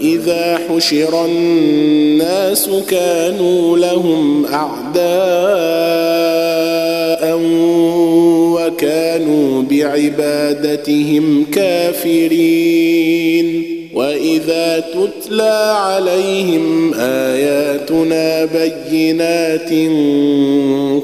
وإذا 0.00 0.60
حشر 0.68 1.24
الناس 1.24 2.70
كانوا 2.88 3.78
لهم 3.78 4.46
أعداء 4.46 5.00
وكانوا 8.56 9.62
بعبادتهم 9.62 11.44
كافرين. 11.52 13.00
وإذا 13.94 14.84
تتلى 14.94 15.74
عليهم 15.76 16.94
آياتنا 16.94 18.44
بينات 18.44 19.70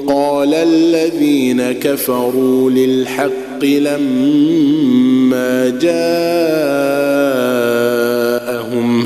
قال 0.07 0.53
الذين 0.53 1.71
كفروا 1.71 2.71
للحق 2.71 3.63
لما 3.63 5.69
جاءهم 5.81 8.36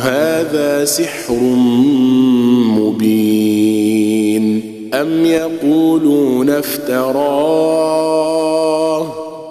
هذا 0.01 0.85
سحر 0.85 1.39
مبين. 2.79 4.62
أم 4.94 5.25
يقولون 5.25 6.50
افتراه؟ 6.50 8.01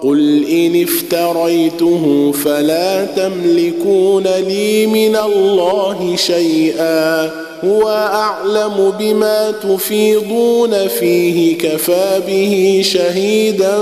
قل 0.03 0.45
إن 0.45 0.83
افتريته 0.83 2.31
فلا 2.31 3.05
تملكون 3.05 4.23
لي 4.23 4.87
من 4.87 5.15
الله 5.15 6.15
شيئا. 6.15 7.31
هو 7.63 7.87
أعلم 8.13 8.93
بما 8.99 9.51
تفيضون 9.51 10.87
فيه 10.87 11.57
كفى 11.57 12.21
به 12.27 12.81
شهيدا 12.83 13.77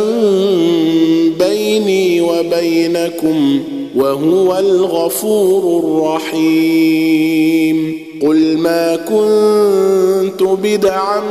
بيني 1.40 2.22
وبينكم 2.22 3.64
وهو 3.96 4.60
الغفور 4.60 5.84
الرحيم. 5.84 8.00
قل 8.22 8.58
ما 8.58 8.96
كنت 8.96 10.44
بدعا 10.44 11.22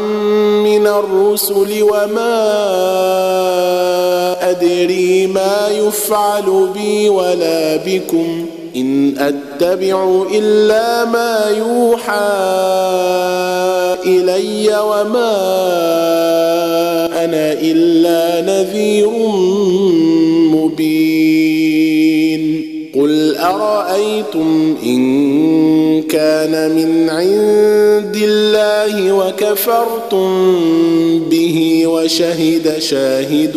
من 0.65 0.87
الرسل 0.87 1.83
وما 1.83 2.39
أدري 4.51 5.27
ما 5.27 5.69
يفعل 5.69 6.69
بي 6.75 7.09
ولا 7.09 7.77
بكم. 7.77 8.47
إن 8.77 9.15
أتبع 9.19 10.23
إلا 10.35 11.05
ما 11.05 11.45
يوحى 11.59 12.29
إلي 14.07 14.81
وما 14.81 15.37
أنا 17.25 17.53
إلا 17.53 18.41
نذير 18.41 19.11
مبين. 20.57 21.69
قل 22.95 23.37
أرأيتم 23.37 24.77
إن 24.85 26.03
كان 26.03 26.71
من 26.71 27.11
عند 27.11 28.17
الله 28.17 29.13
وكفرتم 29.13 30.29
به 31.31 31.83
وشهد 31.87 32.79
شاهد 32.79 33.57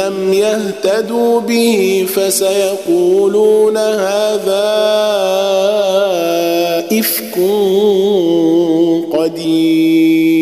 لم 0.00 0.32
يهتدوا 0.32 1.40
به 1.40 2.06
فسيقولون 2.14 3.76
هذا 3.76 4.70
إفك 6.92 7.36
قديم. 9.12 10.40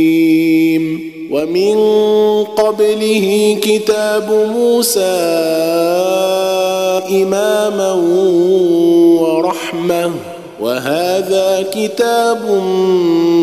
ومن 1.30 1.76
قبله 2.44 3.58
كتاب 3.62 4.32
موسى 4.56 5.00
إماما 7.10 7.92
ورحمة. 9.20 10.10
وهذا 10.60 11.66
كتاب 11.74 12.50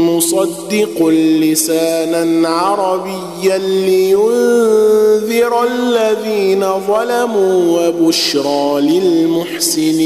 مصدق 0.10 1.08
لسانا 1.42 2.50
عربيا 2.50 3.58
لينذر 3.58 5.54
الذين 5.64 6.66
ظلموا 6.88 7.80
وبشرى 7.80 8.82
للمحسنين. 8.82 10.06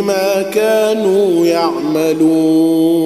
بما 0.00 0.42
كانوا 0.42 1.46
يعملون 1.46 2.96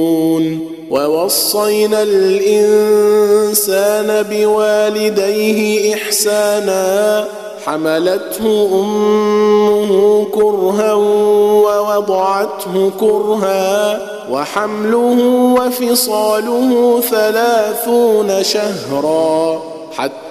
ووصينا 0.90 2.02
الإنسان 2.02 3.02
بوالديه 4.22 5.94
إحسانا 5.94 7.24
حملته 7.66 8.68
أمه 8.72 10.26
كرها 10.34 10.92
ووضعته 11.64 12.90
كرها 13.00 14.00
وحمله 14.30 15.18
وفصاله 15.58 17.00
ثلاثون 17.10 18.42
شهرا 18.42 19.62
حتى 19.96 20.29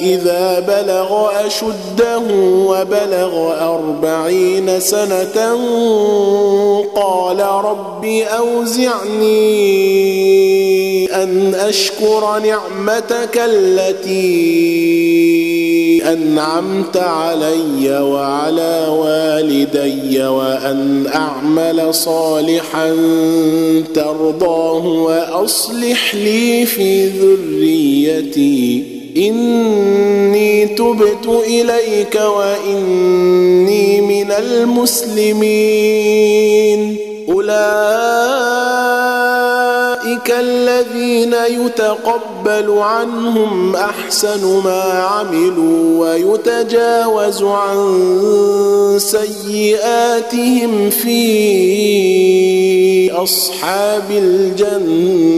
إذا 0.00 0.60
بلغ 0.60 1.30
أشده 1.46 2.18
وبلغ 2.44 3.52
أربعين 3.74 4.80
سنة 4.80 5.58
قال 6.94 7.40
رب 7.40 8.04
أوزعني 8.38 9.40
أن 11.22 11.54
أشكر 11.54 12.38
نعمتك 12.38 13.38
التي 13.38 15.59
أنعمت 16.02 16.96
علي 16.96 18.00
وعلى 18.00 18.86
والدي 18.88 20.24
وأن 20.24 21.06
أعمل 21.14 21.94
صالحا 21.94 22.96
ترضاه 23.94 24.86
وأصلح 24.86 26.14
لي 26.14 26.66
في 26.66 27.06
ذريتي. 27.06 28.84
إني 29.16 30.66
تبت 30.66 31.26
إليك 31.46 32.20
وإني 32.36 34.00
من 34.00 34.32
المسلمين. 34.32 35.60
أولئك 40.30 40.44
الذين 40.46 41.34
يتقبل 41.34 42.70
عنهم 42.78 43.76
أحسن 43.76 44.62
ما 44.64 44.82
عملوا 44.82 46.00
ويتجاوز 46.00 47.42
عن 47.42 48.00
سيئاتهم 48.98 50.90
في 50.90 51.20
أصحاب 53.12 54.10
الجنة 54.10 55.30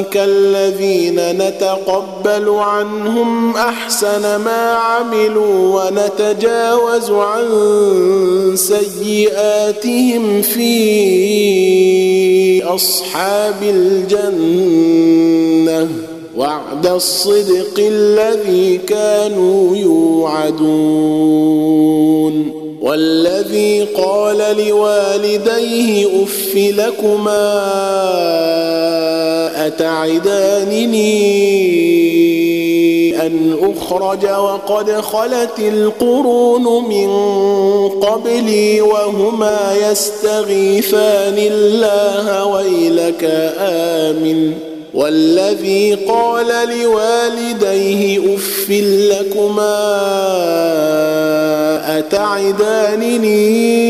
أولئك 0.00 0.16
الذين 0.16 1.16
نتقبل 1.16 2.48
عنهم 2.48 3.56
أحسن 3.56 4.36
ما 4.36 4.72
عملوا 4.72 5.82
ونتجاوز 5.82 7.10
عن 7.10 7.46
سيئاتهم 8.54 10.42
في 10.42 10.74
أصحاب 12.64 13.62
الجنة 13.62 14.78
وعد 16.36 16.86
الصدق 16.86 17.74
الذي 17.78 18.78
كانوا 18.78 19.76
يوعدون 19.76 21.30
والذي 22.80 23.84
قال 23.84 24.38
لوالديه 24.66 26.22
أف 26.22 26.56
لكما 26.56 27.60
أتعدانني 29.66 31.16
أن 33.26 33.56
أخرج 33.62 34.24
وقد 34.26 34.90
خلت 34.90 35.58
القرون 35.58 36.88
من 36.88 37.08
قبلي 37.88 38.80
وهما 38.80 39.74
يستغيثان 39.90 41.38
الله 41.38 42.44
ويلك 42.44 43.24
آمن 43.58 44.52
والذي 44.94 45.94
قال 45.94 46.46
لوالديه 46.46 48.34
أف 48.34 48.70
لكما 49.10 49.80
أتعدانني 51.98 53.89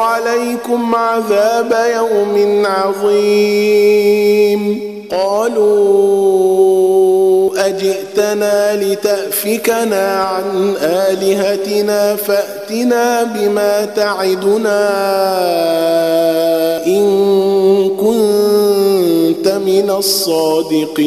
عليكم 0.00 0.94
عذاب 0.94 1.76
يوم 1.96 2.66
عظيم. 2.66 4.16
قالوا 5.10 6.16
أجئتنا 7.66 8.84
لتأفكنا 8.84 10.14
عن 10.22 10.74
آلهتنا 10.80 12.16
فأتنا 12.16 13.22
بما 13.22 13.84
تعدنا 13.84 14.86
إن 16.86 17.06
كنت 17.96 19.48
من 19.48 19.90
الصادقين. 19.98 21.06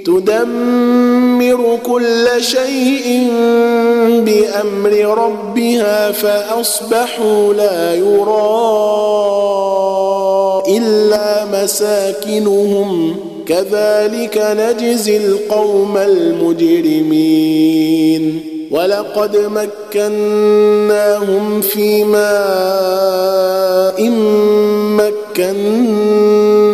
تدمر 0.19 1.79
كل 1.85 2.27
شيء 2.39 3.27
بأمر 4.09 5.23
ربها 5.23 6.11
فأصبحوا 6.11 7.53
لا 7.53 7.95
يرى 7.95 8.61
إلا 10.77 11.45
مساكنهم. 11.45 13.15
كذلك 13.47 14.55
نجزي 14.57 15.17
القوم 15.17 15.97
المجرمين. 15.97 17.71
ولقد 18.71 19.37
مكناهم 19.95 21.61
في 21.61 22.03
ماء 22.03 24.09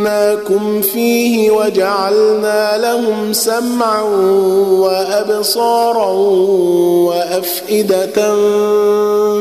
مكناكم 0.07 0.81
فيه 0.81 1.51
وجعلنا 1.51 2.77
لهم 2.77 3.33
سمعا 3.33 4.01
وأبصارا 4.81 6.11
وأفئدة 7.07 8.35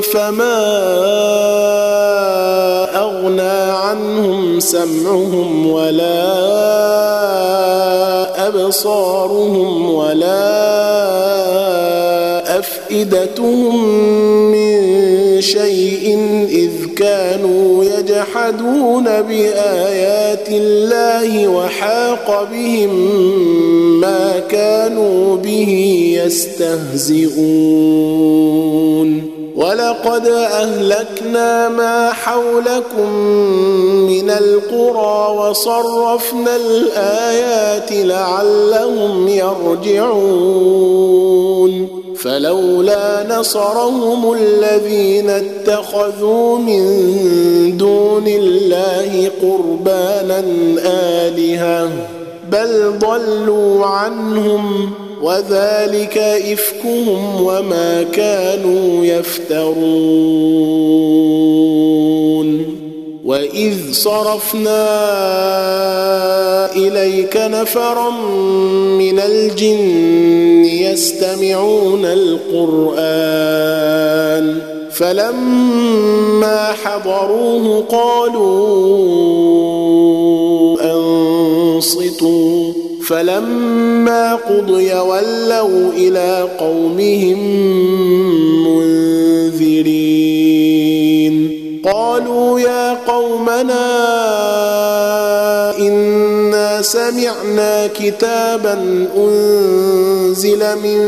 فما 0.00 0.66
أغنى 2.94 3.72
عنهم 3.72 4.60
سمعهم 4.60 5.70
ولا 5.70 6.26
أبصارهم 8.48 9.90
ولا 9.90 10.56
أفئدتهم 12.58 13.86
من 14.50 15.40
شيء 15.40 16.18
إذ 16.48 16.94
كانوا 16.96 17.84
يجحدون 18.16 19.04
بآيات 19.04 20.48
الله 20.48 21.48
وحاق 21.48 22.48
بهم 22.52 22.90
ما 24.00 24.38
كانوا 24.38 25.36
به 25.36 25.70
يستهزئون. 26.24 27.36
ولقد 29.56 30.26
أهلكنا 30.26 31.68
ما 31.68 32.12
حولكم 32.12 33.10
من 34.10 34.30
القرى 34.30 35.36
وصرفنا 35.38 36.56
الآيات 36.56 37.92
لعلهم 37.92 39.28
يرجعون. 39.28 40.86
فلولا 42.16 43.38
نصرهم 43.38 44.32
الذين 44.32 45.30
اتخذوا 45.30 46.58
من 46.58 46.82
دون 47.76 47.95
الله 48.26 49.30
قربانا 49.42 50.44
آلهة 51.26 51.90
بل 52.52 52.98
ضلوا 52.98 53.86
عنهم 53.86 54.90
وذلك 55.22 56.18
إفكهم 56.52 57.42
وما 57.42 58.02
كانوا 58.02 59.04
يفترون. 59.04 60.56
وإذ 63.26 63.92
صرفنا 63.92 64.86
إليك 66.76 67.36
نفرا 67.36 68.10
من 68.98 69.18
الجن 69.18 70.64
يستمعون 70.64 72.04
القرآن 72.04 73.06
فلما 74.98 76.72
حضروه 76.84 77.84
قالوا 77.90 78.46
أنصتوا. 80.94 82.72
فلما 83.08 84.34
قضي 84.34 84.94
ولوا 84.94 85.92
إلى 85.96 86.48
قومهم 86.58 87.38
منذرين. 88.66 90.16
قالوا 91.84 92.60
يا 92.60 92.94
قومنا 92.94 93.95
سمعنا 96.86 97.86
كتابا 97.86 99.06
أنزل 99.16 100.62
من 100.84 101.00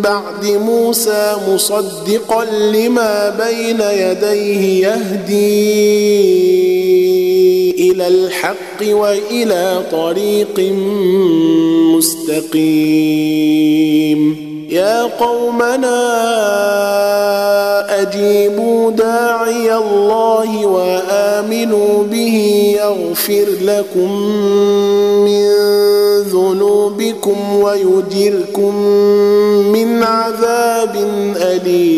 بعد 0.00 0.46
موسى 0.46 1.36
مصدقا 1.48 2.44
لما 2.44 3.30
بين 3.30 3.80
يديه 3.80 4.86
يهدي 4.86 6.18
إلى 7.90 8.06
الحق 8.08 8.80
وإلى 8.82 9.82
طريق 9.92 10.60
مستقيم. 11.96 13.28
يا 14.68 15.02
قومنا 15.02 15.98
أجيبوا 18.02 18.90
داعي 18.90 19.74
الله 19.74 20.66
وآمنوا 20.66 22.04
به 22.04 22.66
يغفر 22.78 23.46
لكم 23.62 24.12
من 25.24 25.48
ذنوبكم 26.20 27.36
ويجركم 27.54 28.74
من 29.72 30.02
عذاب 30.02 30.96
أليم. 31.36 31.97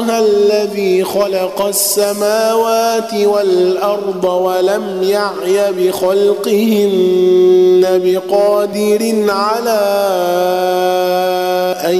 الله 0.00 0.18
الذي 0.18 1.04
خلق 1.04 1.66
السماوات 1.66 3.14
والأرض 3.14 4.24
ولم 4.24 5.02
يعي 5.02 5.72
بخلقهن 5.72 7.20
بقادر 8.04 9.24
على 9.28 9.80
أن 11.84 11.96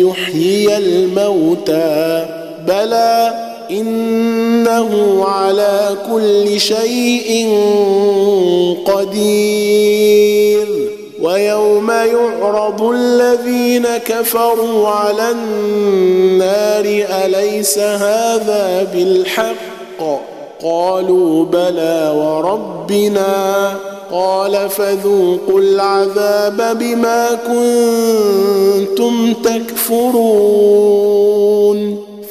يحيي 0.00 0.76
الموتى. 0.76 2.26
بلى 2.66 3.34
إنه 3.70 5.24
على 5.24 5.96
كل 6.12 6.60
شيء 6.60 7.48
قدير. 8.84 10.68
ويوم 11.20 11.90
يعرض 11.90 12.82
الذين 12.82 13.86
كفروا 14.06 14.88
على 14.88 15.30
النار 15.30 16.37
اليس 17.68 17.78
هذا 17.78 18.86
بالحق. 18.94 20.20
قالوا 20.62 21.44
بلى 21.44 22.12
وربنا. 22.16 23.74
قال 24.12 24.70
فذوقوا 24.70 25.60
العذاب 25.60 26.78
بما 26.78 27.28
كنتم 27.46 29.32
تكفرون. 29.32 30.18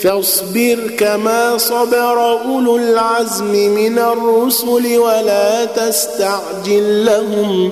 فاصبر 0.02 0.80
كما 1.00 1.58
صبر 1.58 2.32
أولو 2.32 2.78
العزم 2.78 3.52
من 3.52 4.00
الرسل 4.00 4.98
ولا 4.98 5.66
تستعجل 5.66 7.06
لهم. 7.06 7.72